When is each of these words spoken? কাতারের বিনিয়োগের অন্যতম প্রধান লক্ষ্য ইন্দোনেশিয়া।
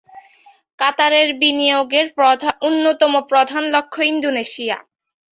কাতারের 0.79 1.29
বিনিয়োগের 1.41 2.07
অন্যতম 2.61 3.13
প্রধান 3.29 3.63
লক্ষ্য 3.75 4.01
ইন্দোনেশিয়া। 4.11 4.77